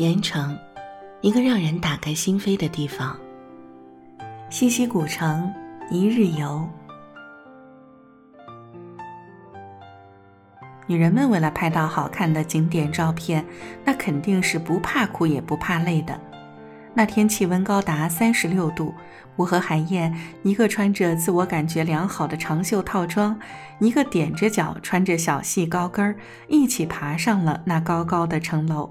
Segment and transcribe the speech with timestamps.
[0.00, 0.56] 盐城，
[1.20, 3.14] 一个让人打开心扉的地方。
[4.48, 5.52] 西溪古城
[5.90, 6.66] 一日游。
[10.86, 13.44] 女人们为了拍到好看的景点照片，
[13.84, 16.18] 那肯定是不怕苦也不怕累的。
[16.94, 18.94] 那天气温高达三十六度，
[19.36, 23.38] 我和海燕一个穿着自我感觉良好的长袖套装，
[23.80, 26.16] 一个踮着脚穿着小细高跟儿，
[26.48, 28.90] 一起爬上了那高高的城楼。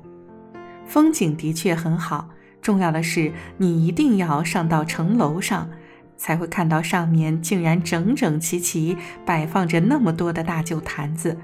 [0.89, 2.29] 风景的确很好，
[2.63, 5.69] 重要的是你一定要上到城楼上，
[6.17, 11.37] 才会看到上面竟然整整齐齐摆放着那么多的大酒坛子，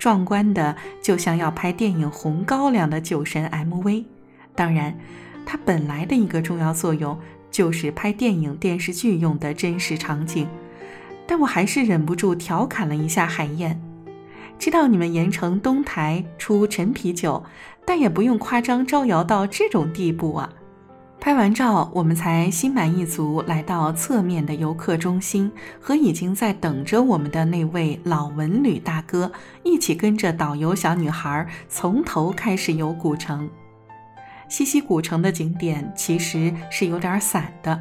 [0.00, 4.04] 壮观的就像要拍电影《红高粱》的酒神 MV。
[4.56, 4.98] 当然，
[5.46, 7.16] 它本来的一个重要作用
[7.52, 10.48] 就是拍电影电视剧用的真实场景，
[11.24, 13.80] 但我还是忍不住调侃了一下海燕。
[14.58, 17.42] 知道你们盐城东台出陈啤酒，
[17.86, 20.50] 但也不用夸张招摇到这种地步啊！
[21.20, 29.30] 拍完照，我们才心满意足来到侧面的游客中心，和已经在等着我们的那位老文旅大哥
[29.62, 33.48] 一起跟着导游小女孩从头开始游古城。
[34.48, 37.80] 西溪古城的景点其实是有点散的，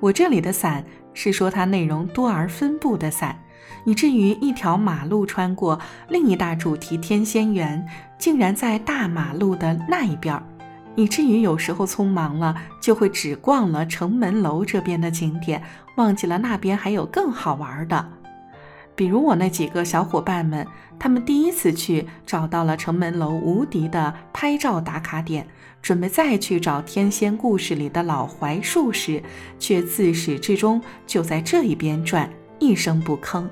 [0.00, 3.36] 我这里的散是说它内容多而分布的散。
[3.84, 5.78] 以至于一条马路穿过
[6.08, 7.86] 另一大主题天仙园，
[8.18, 10.42] 竟然在大马路的那一边儿，
[10.94, 15.62] 以至于有时候匆忙了，就会只逛了城门楼这边的景点，
[15.96, 18.12] 忘记了那边还有更好玩的。
[18.94, 20.66] 比如我那几个小伙伴们，
[20.98, 25.46] 他们第一次去找到了城门楼无敌的拍照打卡点，
[25.82, 29.22] 准备再去找天仙故事里的老槐树时，
[29.58, 33.46] 却自始至终就在这一边转，一声不吭。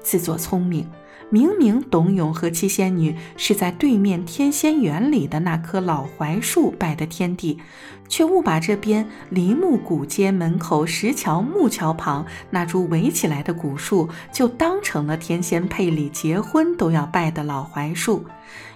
[0.00, 0.86] 自作聪明，
[1.30, 7.58] 明明董永和七仙女是在对面天仙园里的那棵老槐树拜的天地，
[8.06, 18.26] 却误把这边梨木古街门口石桥木桥旁那株围起来的古树，就当成了天仙配礼结婚都要拜的老槐树。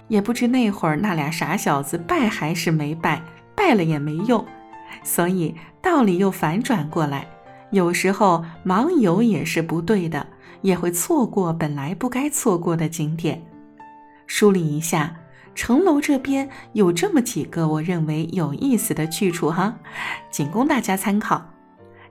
[0.07, 3.21] 也不知那会儿那俩傻小子拜还是没拜，
[3.55, 4.43] 拜了也没用。
[5.03, 7.27] 所以道理又反转过来，
[7.71, 10.25] 有时候盲游也是不对的。
[10.61, 13.41] 也会错过本来不该错过的景点。
[14.27, 15.15] 梳理一下，
[15.55, 19.77] 城楼这边有这么几个我认为有意思的去处哈，
[20.29, 21.53] 仅供大家参考。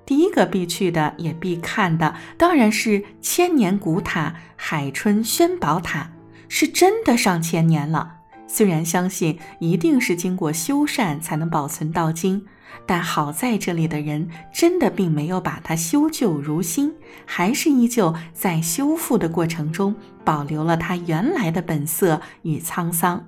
[0.07, 6.11] 第一个必去的也必看的，当然是千年古塔海春轩宝塔，
[6.49, 8.18] 是真的上千年了。
[8.49, 12.45] 虽然相信一定是经过修缮才能保存到今。
[12.87, 16.95] 但好在这里的人真的并没有把它修旧如新，
[17.27, 19.95] 还是依旧在修复的过程中
[20.25, 23.27] 保留了它原来的本色与沧桑。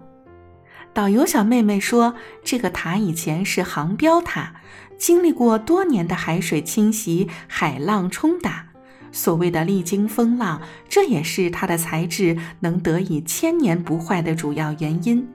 [0.92, 4.56] 导游小妹妹说，这个塔以前是航标塔，
[4.98, 8.69] 经历过多年的海水侵袭、海浪冲打，
[9.12, 15.28] 所谓的历经风浪，这也是它的材质能得以千年不坏的主要原因。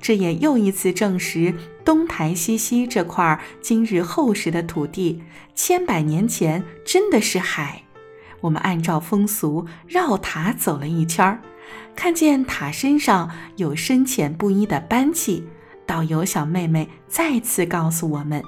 [0.00, 1.54] 这也又一次证实，
[1.84, 5.22] 东台西溪这块今日厚实的土地，
[5.54, 7.82] 千百年前真的是海。
[8.40, 11.40] 我们按照风俗绕塔走了一圈儿，
[11.96, 15.44] 看见塔身上有深浅不一的斑迹。
[15.84, 18.42] 导游小妹妹再次告诉我们，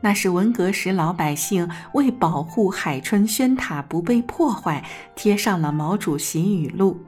[0.00, 4.84] 那是文革时老百姓为保护海春轩塔不被破坏，
[5.16, 7.02] 贴上了毛主席语录。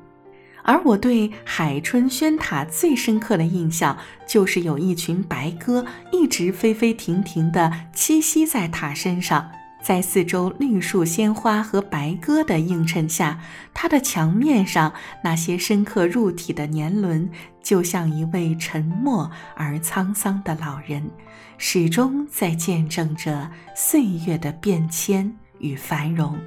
[0.63, 3.97] 而我对海春轩塔最深刻的印象，
[4.29, 9.51] 就是有一群白鸽一直飞飞停停地栖息在塔身上，
[9.83, 13.41] 在四周绿树鲜花和白鸽的映衬下，
[13.73, 14.93] 它的墙面上
[15.25, 17.31] 那些深刻入体的年轮，
[17.63, 21.11] 就像一位沉默而沧桑的老人，
[21.59, 26.39] 始终在见证着岁月的变迁与繁荣。